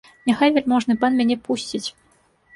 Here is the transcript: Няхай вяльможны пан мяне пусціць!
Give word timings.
Няхай 0.29 0.51
вяльможны 0.55 0.95
пан 1.03 1.11
мяне 1.21 1.37
пусціць! 1.45 1.85